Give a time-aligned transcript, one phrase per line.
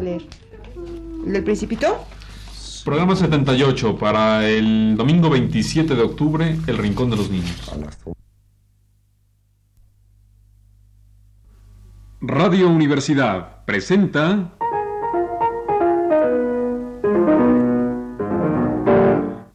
[0.00, 0.22] leer?
[1.26, 2.04] ¿El del Principito?
[2.84, 7.70] Programa 78 para el domingo 27 de octubre, El Rincón de los Niños.
[12.20, 14.52] Radio Universidad presenta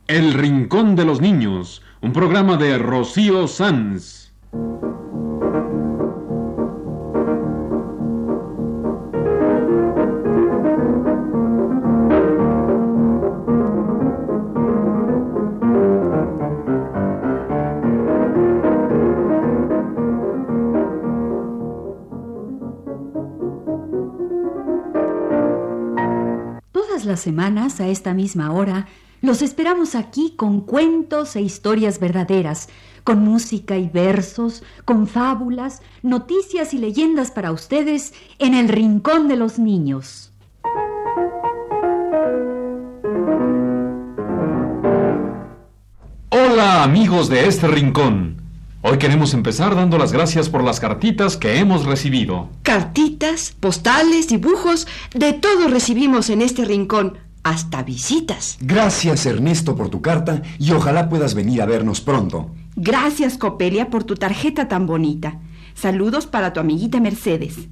[0.08, 4.33] El Rincón de los Niños, un programa de Rocío Sanz.
[27.24, 28.88] Semanas, a esta misma hora,
[29.22, 32.70] los esperamos aquí con cuentos e historias verdaderas,
[33.04, 39.38] con música y versos, con fábulas, noticias y leyendas para ustedes en el Rincón de
[39.38, 40.32] los Niños.
[46.30, 48.43] Hola amigos de este rincón.
[48.86, 52.50] Hoy queremos empezar dando las gracias por las cartitas que hemos recibido.
[52.64, 58.58] Cartitas, postales, dibujos, de todo recibimos en este rincón, hasta visitas.
[58.60, 62.52] Gracias Ernesto por tu carta y ojalá puedas venir a vernos pronto.
[62.76, 65.40] Gracias Copelia por tu tarjeta tan bonita.
[65.76, 67.70] Saludos para tu amiguita Mercedes.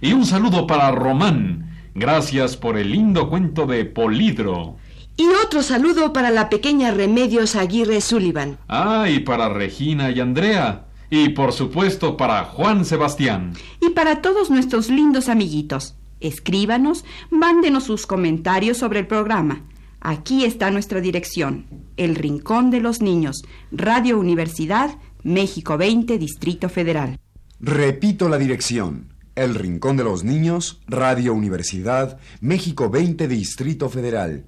[0.00, 1.70] Y un saludo para Román.
[1.94, 4.74] Gracias por el lindo cuento de Polidro.
[5.20, 8.56] Y otro saludo para la pequeña Remedios Aguirre Sullivan.
[8.68, 10.86] Ah, y para Regina y Andrea.
[11.10, 13.54] Y por supuesto para Juan Sebastián.
[13.80, 15.96] Y para todos nuestros lindos amiguitos.
[16.20, 19.64] Escríbanos, mándenos sus comentarios sobre el programa.
[20.00, 21.66] Aquí está nuestra dirección.
[21.96, 27.18] El Rincón de los Niños, Radio Universidad, México 20, Distrito Federal.
[27.58, 29.12] Repito la dirección.
[29.34, 34.44] El Rincón de los Niños, Radio Universidad, México 20, Distrito Federal.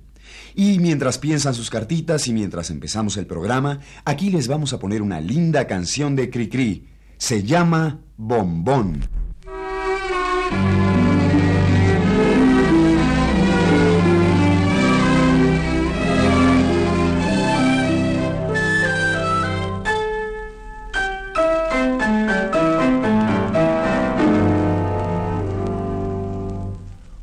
[0.55, 5.03] Y mientras piensan sus cartitas y mientras empezamos el programa, aquí les vamos a poner
[5.03, 6.89] una linda canción de Cricri.
[7.19, 9.09] Se llama Bombón.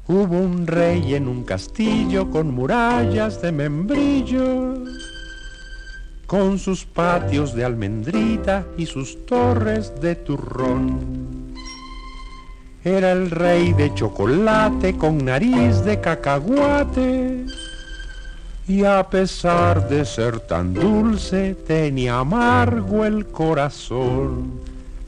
[0.09, 4.75] Hubo un rey en un castillo con murallas de membrillo,
[6.25, 11.53] con sus patios de almendrita y sus torres de turrón.
[12.85, 17.45] Era el rey de chocolate con nariz de cacahuate
[18.65, 24.76] y a pesar de ser tan dulce tenía amargo el corazón.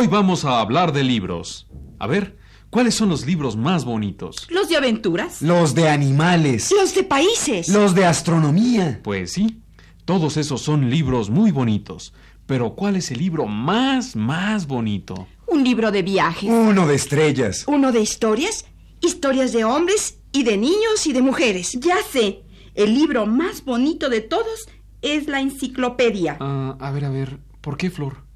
[0.00, 1.66] Hoy vamos a hablar de libros.
[1.98, 2.38] A ver,
[2.70, 4.46] ¿cuáles son los libros más bonitos?
[4.48, 5.42] Los de aventuras.
[5.42, 6.72] Los de animales.
[6.74, 7.68] Los de países.
[7.68, 9.00] Los de astronomía.
[9.04, 9.60] Pues sí,
[10.06, 12.14] todos esos son libros muy bonitos.
[12.46, 15.28] Pero ¿cuál es el libro más, más bonito?
[15.46, 16.48] Un libro de viajes.
[16.48, 17.64] Uno de estrellas.
[17.66, 18.64] Uno de historias.
[19.02, 21.78] Historias de hombres y de niños y de mujeres.
[21.78, 22.40] Ya sé,
[22.74, 24.66] el libro más bonito de todos
[25.02, 26.38] es la enciclopedia.
[26.40, 28.29] Ah, a ver, a ver, ¿por qué, Flor?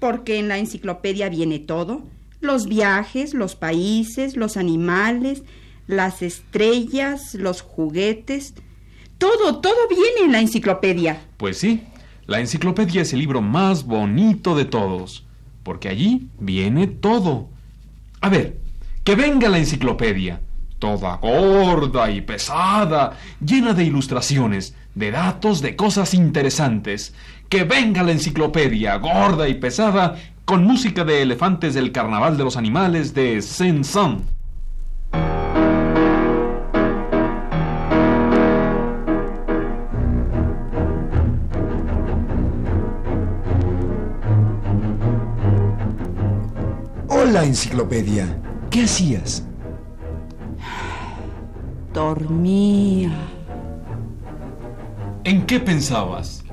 [0.00, 2.02] Porque en la enciclopedia viene todo.
[2.40, 5.42] Los viajes, los países, los animales,
[5.86, 8.54] las estrellas, los juguetes.
[9.18, 11.22] Todo, todo viene en la enciclopedia.
[11.38, 11.82] Pues sí,
[12.26, 15.24] la enciclopedia es el libro más bonito de todos,
[15.62, 17.48] porque allí viene todo.
[18.20, 18.58] A ver,
[19.04, 20.40] que venga la enciclopedia,
[20.78, 27.14] toda gorda y pesada, llena de ilustraciones, de datos, de cosas interesantes.
[27.48, 32.56] Que venga la enciclopedia, gorda y pesada, con música de elefantes del Carnaval de los
[32.56, 34.22] Animales de Saint-Saëns.
[47.08, 48.40] Hola, enciclopedia.
[48.70, 49.46] ¿Qué hacías?
[51.92, 53.12] Dormía.
[55.24, 56.45] ¿En qué pensabas?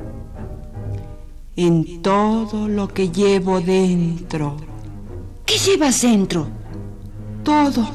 [1.56, 4.58] En todo lo que llevo dentro.
[5.46, 6.48] ¿Qué llevas dentro?
[7.44, 7.88] Todo.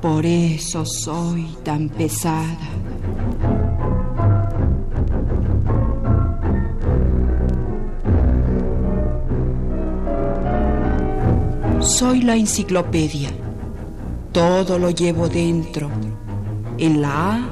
[0.00, 2.56] Por eso soy tan pesada.
[11.80, 13.30] Soy la enciclopedia.
[14.32, 15.90] Todo lo llevo dentro.
[16.78, 17.48] En la A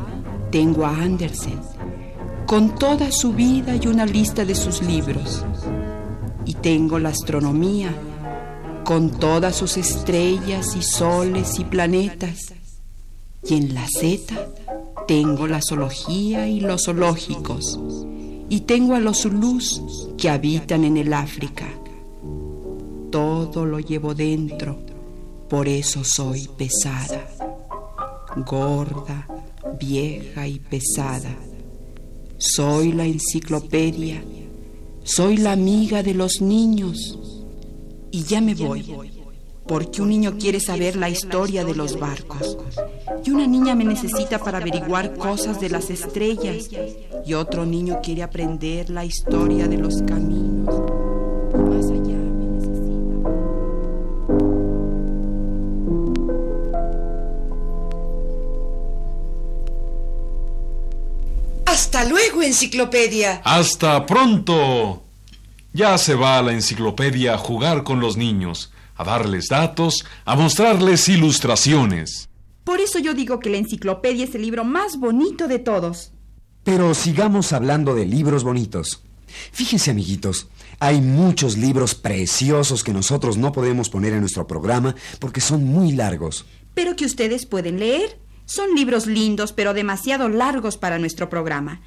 [0.50, 1.58] tengo a Andersen,
[2.48, 5.44] con toda su vida y una lista de sus libros.
[6.46, 7.94] Y tengo la astronomía,
[8.86, 12.54] con todas sus estrellas y soles y planetas.
[13.44, 14.34] Y en la Z
[15.06, 17.78] tengo la zoología y los zoológicos.
[18.48, 19.82] Y tengo a los zulús
[20.16, 21.68] que habitan en el África.
[23.12, 24.78] Todo lo llevo dentro,
[25.50, 27.28] por eso soy pesada,
[28.46, 29.26] gorda,
[29.78, 31.36] vieja y pesada.
[32.38, 34.22] Soy la enciclopedia,
[35.02, 37.18] soy la amiga de los niños.
[38.12, 38.84] Y ya me voy,
[39.66, 42.56] porque un niño quiere saber la historia de los barcos.
[43.24, 46.70] Y una niña me necesita para averiguar cosas de las estrellas.
[47.26, 50.57] Y otro niño quiere aprender la historia de los caminos.
[61.98, 63.42] Hasta luego, enciclopedia.
[63.42, 65.02] ¡Hasta pronto!
[65.72, 71.08] Ya se va la enciclopedia a jugar con los niños, a darles datos, a mostrarles
[71.08, 72.28] ilustraciones.
[72.62, 76.12] Por eso yo digo que la enciclopedia es el libro más bonito de todos.
[76.62, 79.02] Pero sigamos hablando de libros bonitos.
[79.50, 80.46] Fíjense, amiguitos,
[80.78, 85.90] hay muchos libros preciosos que nosotros no podemos poner en nuestro programa porque son muy
[85.90, 86.44] largos.
[86.74, 88.27] Pero que ustedes pueden leer.
[88.48, 91.82] Son libros lindos, pero demasiado largos para nuestro programa.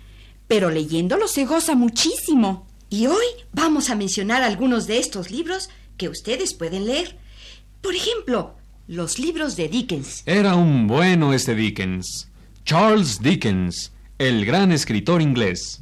[0.48, 2.68] Pero leyéndolos se goza muchísimo.
[2.88, 7.18] Y hoy vamos a mencionar algunos de estos libros que ustedes pueden leer.
[7.82, 10.22] Por ejemplo, los libros de Dickens.
[10.28, 12.30] Era un bueno este Dickens.
[12.64, 15.82] Charles Dickens, el gran escritor inglés.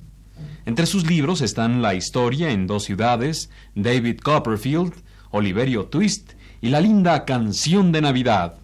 [0.65, 4.93] Entre sus libros están La historia en dos ciudades, David Copperfield,
[5.31, 6.31] Oliverio Twist
[6.61, 8.58] y la linda Canción de Navidad.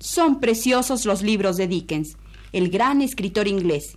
[0.00, 2.16] Son preciosos los libros de Dickens,
[2.52, 3.96] el gran escritor inglés.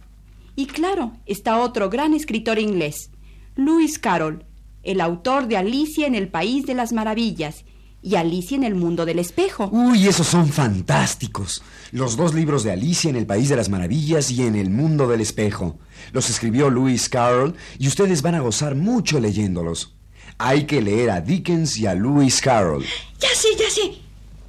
[0.56, 3.12] Y claro, está otro gran escritor inglés,
[3.56, 4.46] Lewis Carroll,
[4.84, 7.66] el autor de Alicia en el País de las Maravillas
[8.02, 9.70] y Alicia en el Mundo del Espejo.
[9.72, 11.62] Uy, esos son fantásticos.
[11.92, 15.08] Los dos libros de Alicia en el País de las Maravillas y en el Mundo
[15.08, 15.78] del Espejo.
[16.12, 19.94] Los escribió Lewis Carroll y ustedes van a gozar mucho leyéndolos.
[20.40, 22.84] Hay que leer a Dickens y a Lewis Carroll.
[23.20, 24.01] Ya sé, ya sé.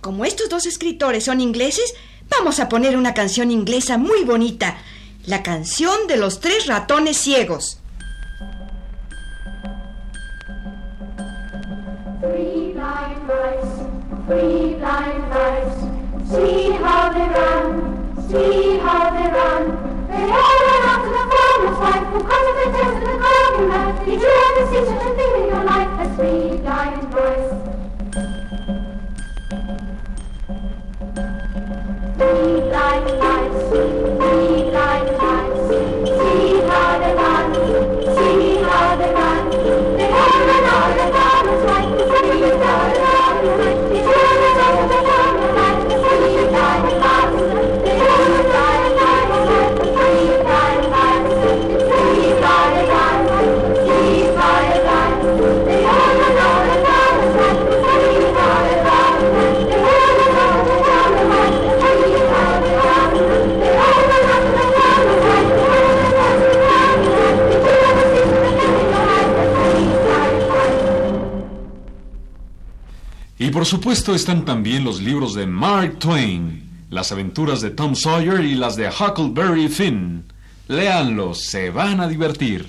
[0.02, 1.94] Como estos dos escritores son ingleses,
[2.28, 4.76] vamos a poner una canción inglesa muy bonita.
[5.26, 7.78] La canción de los tres ratones ciegos.
[12.20, 13.78] Three blind mice,
[14.26, 15.78] three blind mice.
[16.32, 19.62] See how they run, see how they run.
[20.10, 24.04] They all run after the farmer's wife, who comes to the test of the garden.
[24.04, 27.71] Did you ever see such a thing in your life as three blind mice?
[73.62, 78.56] Por supuesto están también los libros de Mark Twain, las aventuras de Tom Sawyer y
[78.56, 80.24] las de Huckleberry Finn.
[80.66, 82.66] Léanlos, se van a divertir.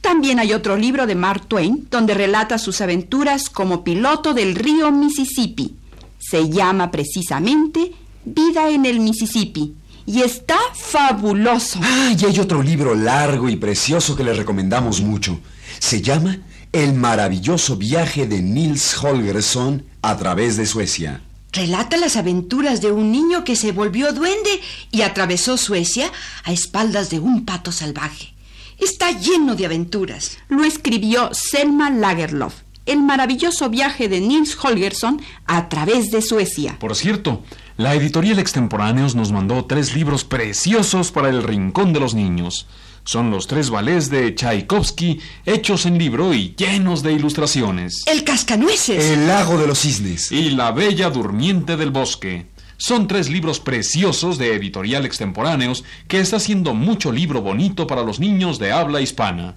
[0.00, 4.90] También hay otro libro de Mark Twain donde relata sus aventuras como piloto del río
[4.90, 5.76] Mississippi.
[6.18, 7.92] Se llama precisamente
[8.24, 9.74] Vida en el Mississippi
[10.06, 11.78] y está fabuloso.
[11.82, 15.38] Ah, y hay otro libro largo y precioso que les recomendamos mucho.
[15.78, 16.38] Se llama
[16.72, 21.22] El maravilloso viaje de Nils Holgersson a través de Suecia.
[21.52, 26.10] Relata las aventuras de un niño que se volvió duende y atravesó Suecia
[26.44, 28.34] a espaldas de un pato salvaje.
[28.78, 30.38] Está lleno de aventuras.
[30.48, 32.54] Lo escribió Selma Lagerlof,
[32.84, 36.78] El maravilloso viaje de Nils Holgersson a través de Suecia.
[36.78, 37.42] Por cierto,
[37.78, 42.66] la editorial Extemporáneos nos mandó tres libros preciosos para el Rincón de los Niños.
[43.06, 48.02] Son los tres ballets de Tchaikovsky hechos en libro y llenos de ilustraciones.
[48.04, 49.04] El cascanueces.
[49.12, 50.32] El lago de los cisnes.
[50.32, 52.46] Y La Bella Durmiente del Bosque.
[52.78, 58.18] Son tres libros preciosos de editorial Extemporáneos que está haciendo mucho libro bonito para los
[58.18, 59.54] niños de habla hispana.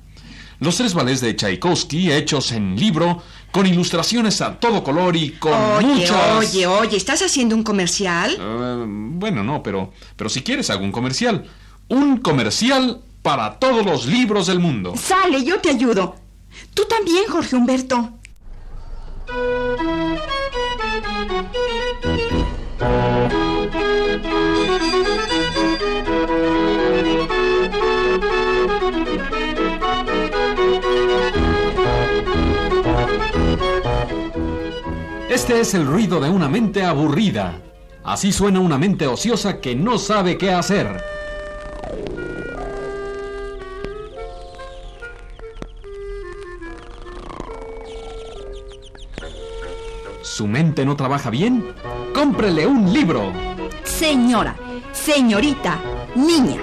[0.59, 5.53] Los tres ballets de Tchaikovsky hechos en libro, con ilustraciones a todo color y con
[5.53, 6.35] Oye, muchas...
[6.37, 8.37] oye, oye, ¿estás haciendo un comercial?
[8.39, 11.49] Eh, bueno, no, pero, pero si quieres hago un comercial.
[11.87, 14.93] Un comercial para todos los libros del mundo.
[14.95, 16.15] Sale, yo te ayudo.
[16.73, 18.19] Tú también, Jorge Humberto.
[35.29, 37.61] Este es el ruido de una mente aburrida.
[38.03, 41.18] Así suena una mente ociosa que no sabe qué hacer.
[50.39, 51.73] ¿Su mente no trabaja bien?
[52.13, 53.33] ¡Cómprele un libro!
[53.83, 54.55] Señora,
[54.93, 55.77] señorita,
[56.15, 56.61] niña,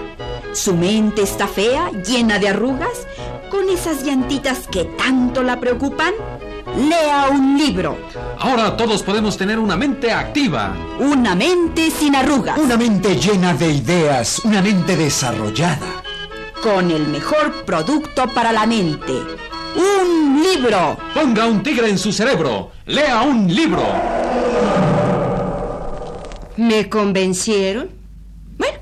[0.54, 3.06] su mente está fea, llena de arrugas,
[3.50, 6.14] con esas llantitas que tanto la preocupan.
[6.88, 7.98] Lea un libro,
[8.38, 10.74] Ahora todos podemos tener una mente activa.
[10.98, 16.02] una mente sin arrugas, Una mente llena de ideas, una mente desarrollada.
[16.62, 19.12] con el mejor producto para la mente.
[19.76, 20.96] Un libro.
[21.14, 22.72] Ponga un tigre en su cerebro.
[22.86, 23.82] Lea un libro.
[26.56, 27.90] ¿Me convencieron?
[28.56, 28.78] Bueno,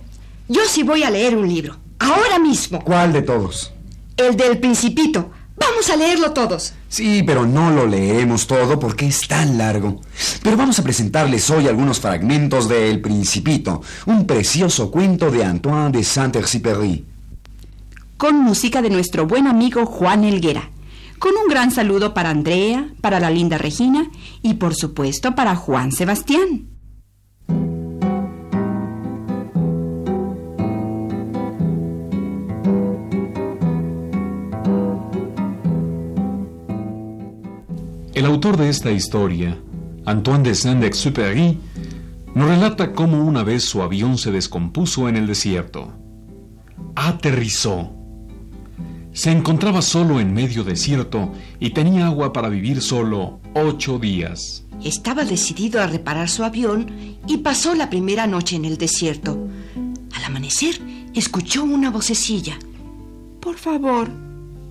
[0.48, 1.76] yo sí voy a leer un libro.
[1.98, 2.80] Ahora mismo.
[2.84, 3.72] ¿Cuál de todos?
[4.16, 5.30] El del principito.
[5.56, 6.74] Vamos a leerlo todos.
[6.88, 10.00] Sí, pero no lo leeremos todo porque es tan largo.
[10.42, 15.90] Pero vamos a presentarles hoy algunos fragmentos de El Principito, un precioso cuento de Antoine
[15.90, 17.04] de Saint-Exupéry.
[18.16, 20.70] con música de nuestro buen amigo Juan Elguera.
[21.24, 24.10] Con un gran saludo para Andrea, para la linda Regina
[24.42, 26.68] y por supuesto para Juan Sebastián.
[38.12, 39.58] El autor de esta historia,
[40.04, 41.58] Antoine de Saint-Exupéry,
[42.34, 45.90] nos relata cómo una vez su avión se descompuso en el desierto.
[46.94, 48.03] Aterrizó.
[49.14, 54.64] Se encontraba solo en medio desierto y tenía agua para vivir solo ocho días.
[54.82, 59.38] Estaba decidido a reparar su avión y pasó la primera noche en el desierto.
[60.16, 60.80] Al amanecer,
[61.14, 62.58] escuchó una vocecilla.
[63.40, 64.10] Por favor,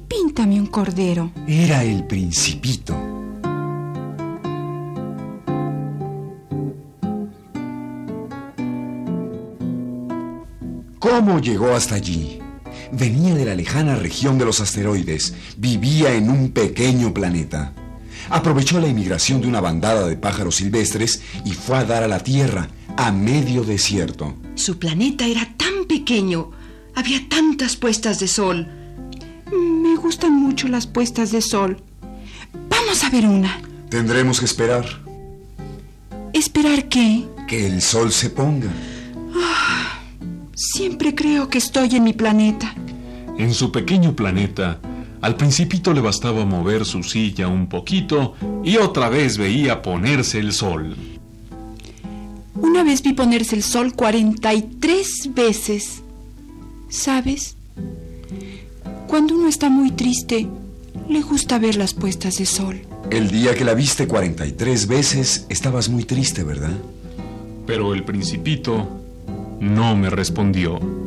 [0.09, 1.31] píntame un cordero.
[1.47, 2.97] Era el principito.
[10.99, 12.42] ¿Cómo llegó hasta allí?
[12.95, 17.73] Venía de la lejana región de los asteroides, vivía en un pequeño planeta.
[18.29, 22.19] Aprovechó la inmigración de una bandada de pájaros silvestres y fue a dar a la
[22.19, 24.35] Tierra, a medio desierto.
[24.55, 26.51] Su planeta era tan pequeño,
[26.95, 28.67] había tantas puestas de sol.
[29.51, 31.81] Me gustan mucho las puestas de sol.
[32.69, 33.59] Vamos a ver una.
[33.89, 34.85] Tendremos que esperar
[36.31, 37.25] ¿Esperar qué?
[37.47, 38.71] que el sol se ponga.
[40.55, 42.73] Siempre creo que estoy en mi planeta.
[43.37, 44.79] En su pequeño planeta,
[45.21, 50.51] al principito le bastaba mover su silla un poquito y otra vez veía ponerse el
[50.51, 50.95] sol.
[52.55, 56.01] Una vez vi ponerse el sol 43 veces.
[56.89, 57.55] ¿Sabes?
[59.07, 60.47] Cuando uno está muy triste,
[61.09, 62.81] le gusta ver las puestas de sol.
[63.09, 66.77] El día que la viste 43 veces, estabas muy triste, ¿verdad?
[67.65, 68.87] Pero el principito
[69.59, 71.02] no me respondió.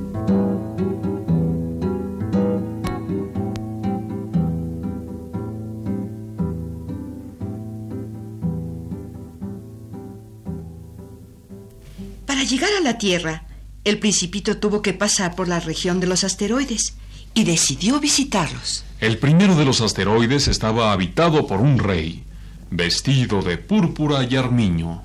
[12.97, 13.43] La Tierra,
[13.85, 16.95] el principito tuvo que pasar por la región de los asteroides
[17.35, 18.85] y decidió visitarlos.
[19.01, 22.25] El primero de los asteroides estaba habitado por un rey,
[22.71, 25.03] vestido de púrpura y armiño.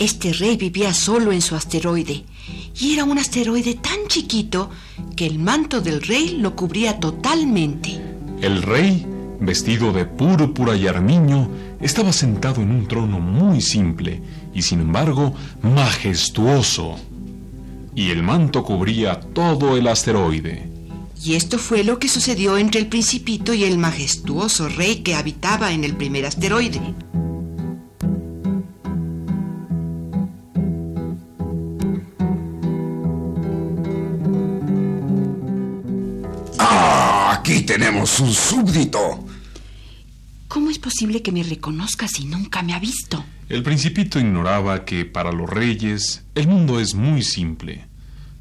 [0.00, 2.24] Este rey vivía solo en su asteroide
[2.74, 4.68] y era un asteroide tan chiquito
[5.14, 8.15] que el manto del rey lo cubría totalmente.
[8.46, 9.04] El rey,
[9.40, 14.22] vestido de púrpura y armiño, estaba sentado en un trono muy simple
[14.54, 16.94] y sin embargo majestuoso.
[17.96, 20.70] Y el manto cubría todo el asteroide.
[21.24, 25.72] Y esto fue lo que sucedió entre el principito y el majestuoso rey que habitaba
[25.72, 26.80] en el primer asteroide.
[37.46, 39.24] Aquí tenemos un súbdito.
[40.48, 43.24] ¿Cómo es posible que me reconozca si nunca me ha visto?
[43.48, 47.86] El principito ignoraba que para los reyes el mundo es muy simple.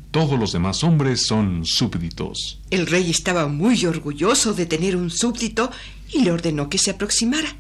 [0.10, 2.60] Todos los demás hombres son súbditos.
[2.72, 5.70] El rey estaba muy orgulloso de tener un súbdito
[6.12, 7.56] y le ordenó que se aproximara.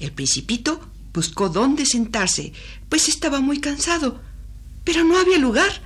[0.00, 2.52] El principito buscó dónde sentarse,
[2.90, 4.20] pues estaba muy cansado,
[4.84, 5.80] pero no había lugar.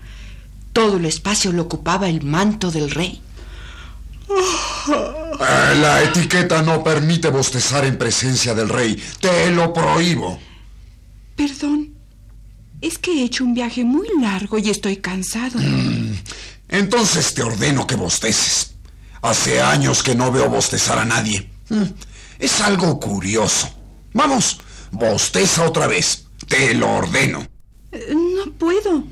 [0.72, 3.22] Todo el espacio lo ocupaba el manto del rey.
[4.34, 9.00] Eh, La etiqueta no permite bostezar en presencia del rey.
[9.20, 10.38] Te lo prohíbo.
[11.36, 11.90] Perdón.
[12.80, 15.58] Es que he hecho un viaje muy largo y estoy cansado.
[16.68, 18.74] Entonces te ordeno que bosteces.
[19.22, 21.48] Hace años que no veo bostezar a nadie.
[21.68, 21.84] Mm,
[22.40, 23.68] Es algo curioso.
[24.14, 24.58] Vamos,
[24.90, 26.26] bosteza otra vez.
[26.48, 27.46] Te lo ordeno.
[27.92, 29.04] Eh, No puedo.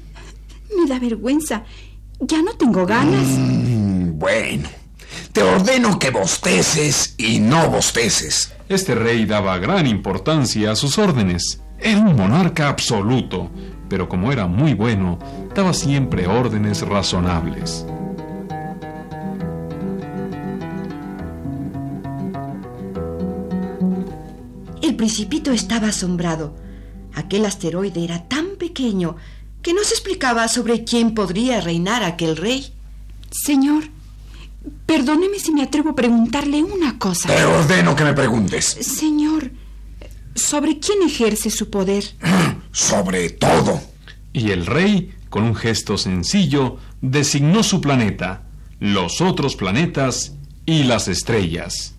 [0.77, 1.63] Me da vergüenza.
[2.21, 3.25] Ya no tengo ganas.
[3.25, 4.69] Mm, Bueno,
[5.33, 8.53] te ordeno que bosteces y no bosteces.
[8.69, 11.61] Este rey daba gran importancia a sus órdenes.
[11.79, 13.51] Era un monarca absoluto,
[13.89, 15.19] pero como era muy bueno,
[15.55, 17.87] daba siempre órdenes razonables.
[24.83, 26.57] El principito estaba asombrado.
[27.15, 29.17] Aquel asteroide era tan pequeño
[29.63, 32.75] que no se explicaba sobre quién podría reinar aquel rey.
[33.31, 33.85] Señor,
[34.87, 37.29] perdóneme si me atrevo a preguntarle una cosa.
[37.29, 38.65] Te ordeno que me preguntes.
[38.81, 39.51] Señor,
[40.35, 42.05] ¿sobre quién ejerce su poder?
[42.73, 43.81] Sobre todo.
[44.33, 48.43] Y el rey, con un gesto sencillo, designó su planeta,
[48.79, 50.35] los otros planetas
[50.67, 51.95] y las estrellas.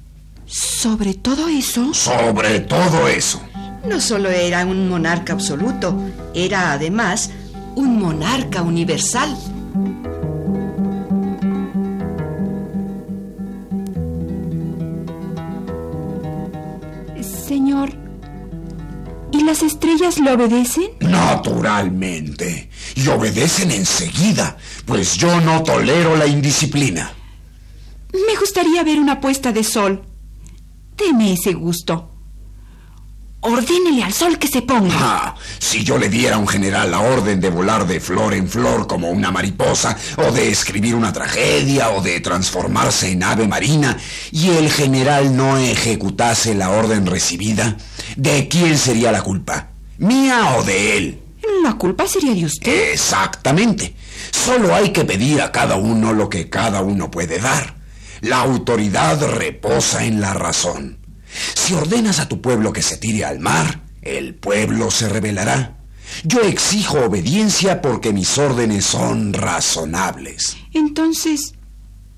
[0.45, 1.93] ¿Sobre todo eso?
[1.93, 3.41] Sobre todo eso.
[3.88, 5.97] No solo era un monarca absoluto,
[6.34, 7.32] era además
[7.76, 9.36] un monarca universal.
[19.41, 20.91] ¿Y las estrellas le obedecen?
[20.99, 22.69] Naturalmente.
[22.95, 27.12] Y obedecen enseguida, pues yo no tolero la indisciplina.
[28.13, 30.04] Me gustaría ver una puesta de sol.
[30.95, 32.11] Deme ese gusto.
[33.43, 34.93] Ordénele al sol que se ponga.
[34.93, 38.47] Ah, si yo le diera a un general la orden de volar de flor en
[38.47, 43.97] flor como una mariposa, o de escribir una tragedia, o de transformarse en ave marina,
[44.32, 47.77] y el general no ejecutase la orden recibida,
[48.15, 49.69] ¿de quién sería la culpa?
[49.97, 51.21] ¿Mía o de él?
[51.63, 52.91] La culpa sería de usted.
[52.91, 53.95] Exactamente.
[54.30, 57.73] Solo hay que pedir a cada uno lo que cada uno puede dar.
[58.21, 61.00] La autoridad reposa en la razón.
[61.55, 65.77] Si ordenas a tu pueblo que se tire al mar, el pueblo se rebelará.
[66.23, 70.57] Yo exijo obediencia porque mis órdenes son razonables.
[70.73, 71.53] Entonces,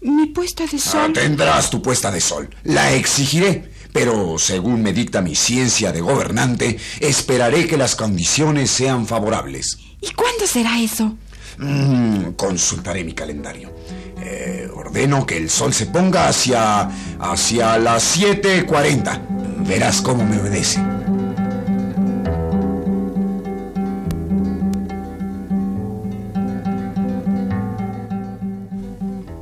[0.01, 1.13] mi puesta de Ah, sol.
[1.13, 2.49] tendrás tu puesta de sol.
[2.63, 3.71] La exigiré.
[3.93, 9.77] Pero según me dicta mi ciencia de gobernante, esperaré que las condiciones sean favorables.
[10.01, 11.15] ¿Y cuándo será eso?
[11.59, 13.71] Mm, consultaré mi calendario.
[14.25, 16.89] Eh, ordeno que el sol se ponga hacia.
[17.19, 19.19] hacia las 7.40.
[19.67, 20.79] Verás cómo me obedece.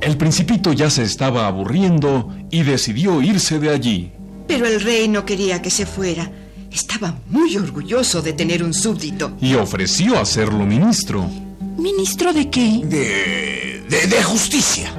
[0.00, 4.12] El principito ya se estaba aburriendo y decidió irse de allí.
[4.48, 6.30] Pero el rey no quería que se fuera.
[6.72, 9.36] Estaba muy orgulloso de tener un súbdito.
[9.40, 11.28] y ofreció hacerlo ministro.
[11.76, 12.80] ¿Ministro de qué?
[12.84, 13.71] De.
[13.92, 14.90] De, de justicia.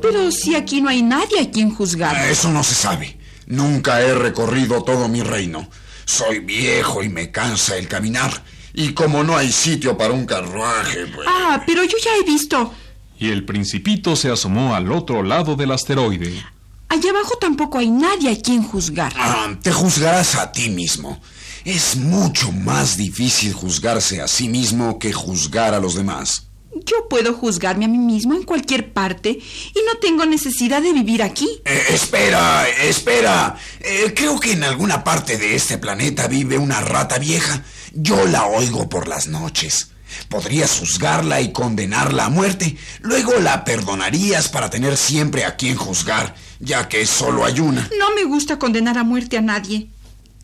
[0.00, 2.16] Pero si aquí no hay nadie a quien juzgar.
[2.26, 3.18] Eso no se sabe.
[3.46, 5.68] Nunca he recorrido todo mi reino.
[6.06, 8.42] Soy viejo y me cansa el caminar.
[8.72, 11.28] Y como no hay sitio para un carruaje, pues...
[11.30, 12.72] Ah, pero yo ya he visto.
[13.18, 16.42] Y el principito se asomó al otro lado del asteroide.
[16.88, 19.12] Allá abajo tampoco hay nadie a quien juzgar.
[19.14, 21.20] Ah, te juzgarás a ti mismo.
[21.66, 26.48] Es mucho más difícil juzgarse a sí mismo que juzgar a los demás.
[26.74, 31.22] Yo puedo juzgarme a mí mismo en cualquier parte y no tengo necesidad de vivir
[31.22, 31.48] aquí.
[31.64, 33.56] Eh, espera, espera.
[33.80, 37.62] Eh, creo que en alguna parte de este planeta vive una rata vieja.
[37.92, 39.90] Yo la oigo por las noches.
[40.28, 42.76] Podrías juzgarla y condenarla a muerte.
[43.00, 47.88] Luego la perdonarías para tener siempre a quien juzgar, ya que solo hay una.
[47.98, 49.88] No me gusta condenar a muerte a nadie.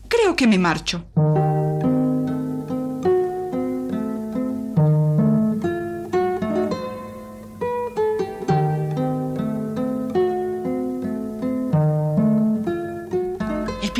[0.07, 1.05] Creo que me marcho.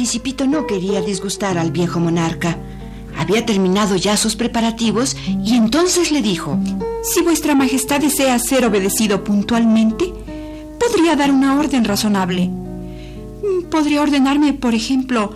[0.09, 2.57] Principito no quería disgustar al viejo monarca.
[3.15, 6.57] Había terminado ya sus preparativos y entonces le dijo,
[7.03, 10.11] Si vuestra majestad desea ser obedecido puntualmente,
[10.79, 12.49] podría dar una orden razonable.
[13.69, 15.35] Podría ordenarme, por ejemplo,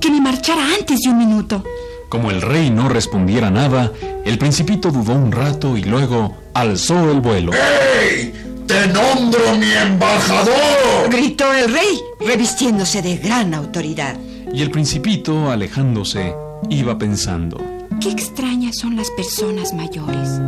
[0.00, 1.62] que me marchara antes de un minuto.
[2.08, 3.92] Como el rey no respondiera nada,
[4.24, 7.52] el principito dudó un rato y luego alzó el vuelo.
[7.52, 8.32] ¡Ey!
[8.66, 11.10] ¡Te nombro mi embajador!
[11.10, 14.16] gritó el rey, revistiéndose de gran autoridad.
[14.52, 16.34] Y el principito, alejándose,
[16.68, 17.60] iba pensando.
[18.00, 20.40] Qué extrañas son las personas mayores.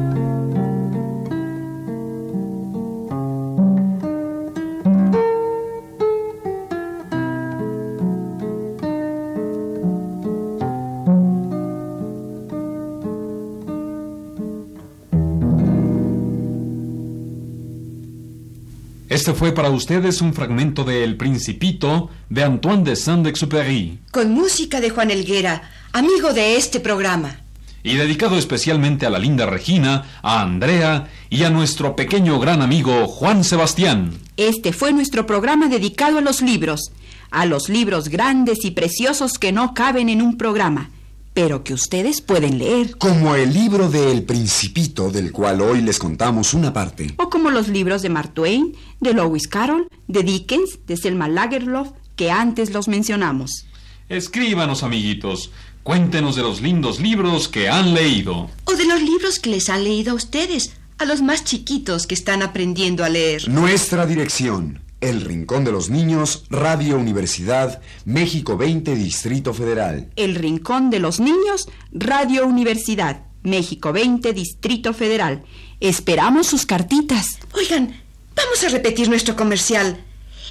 [19.14, 24.80] Este fue para ustedes un fragmento de El Principito de Antoine de Saint-Exupéry Con música
[24.80, 27.38] de Juan Elguera, amigo de este programa.
[27.84, 33.06] y dedicado especialmente a la linda Regina, a Andrea y a nuestro pequeño gran amigo
[33.06, 34.18] Juan Sebastián.
[34.36, 36.90] Este fue nuestro programa dedicado a los libros,
[37.30, 40.90] a los libros grandes y preciosos que no caben en un programa,
[41.34, 45.98] pero que ustedes pueden leer, Como el libro de El Principito, del cual hoy les
[45.98, 47.12] contamos una parte.
[47.18, 51.88] o como los libros de Mark Twain, de Lewis Carroll, de Dickens, de Selma Lagerlöf,
[52.16, 53.66] que antes los mencionamos.
[54.08, 55.50] Escríbanos, amiguitos.
[55.82, 58.48] Cuéntenos de los lindos libros que han leído.
[58.64, 62.14] O de los libros que les han leído a ustedes, a los más chiquitos que
[62.14, 63.48] están aprendiendo a leer.
[63.48, 64.83] Nuestra dirección.
[65.04, 70.08] El Rincón de los Niños, Radio Universidad, México 20, Distrito Federal.
[70.16, 75.44] El Rincón de los Niños, Radio Universidad, México 20, Distrito Federal.
[75.78, 77.38] Esperamos sus cartitas.
[77.52, 78.00] Oigan,
[78.34, 80.02] vamos a repetir nuestro comercial.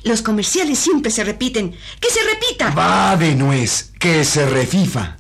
[0.04, 1.72] Los comerciales siempre se repiten.
[2.00, 2.70] ¡Que se repita!
[2.76, 5.18] Va de nuez, que se refifa.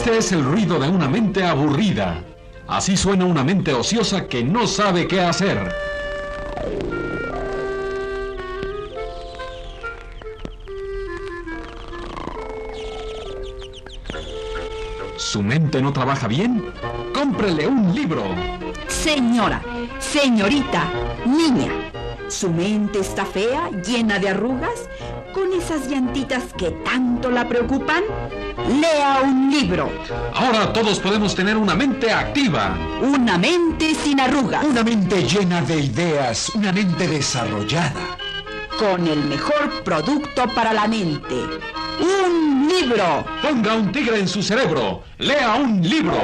[0.00, 2.24] Este es el ruido de una mente aburrida.
[2.66, 5.70] Así suena una mente ociosa que no sabe qué hacer.
[15.18, 16.72] ¿Su mente no trabaja bien?
[17.12, 18.24] Cómprele un libro.
[18.88, 19.60] Señora,
[19.98, 20.90] señorita,
[21.26, 21.90] niña,
[22.28, 24.88] su mente está fea, llena de arrugas,
[25.34, 28.02] con esas llantitas que tanto la preocupan.
[28.68, 29.90] Lea un libro,
[30.34, 32.76] Ahora todos podemos tener una mente activa.
[33.02, 38.16] una mente sin arrugas, Una mente llena de ideas, una mente desarrollada.
[38.78, 41.34] con el mejor producto para la mente.
[42.00, 43.24] Un libro.
[43.42, 45.02] Ponga un tigre en su cerebro.
[45.18, 46.16] Lea un libro.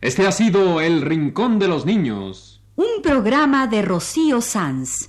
[0.00, 2.60] Este ha sido El Rincón de los Niños.
[2.74, 5.08] Un programa de Rocío Sanz.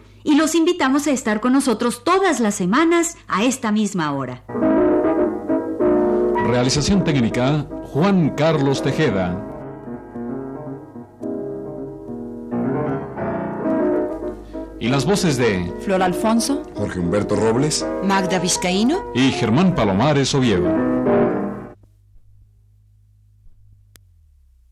[0.23, 4.43] y los invitamos a estar con nosotros todas las semanas a esta misma hora.
[6.47, 9.47] Realización técnica, Juan Carlos Tejeda.
[14.79, 17.85] Y las voces de Flor Alfonso, Jorge Humberto Robles.
[18.03, 19.03] Magda Vizcaíno.
[19.13, 21.00] y Germán Palomares Oviedo.